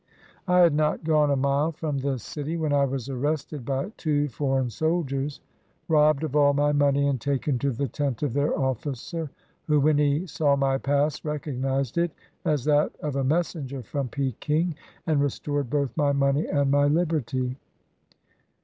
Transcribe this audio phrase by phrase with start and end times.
[0.47, 4.29] I had not gone a mile from the city when I was arrested by two
[4.29, 5.41] foreign soldiers,
[5.87, 9.29] robbed of all my money, and taken to the tent of their officer,
[9.67, 12.09] who, when he saw my pass, recognized it
[12.43, 14.73] as that of a messenger from Peking
[15.05, 17.55] and restored both my money and my liberty.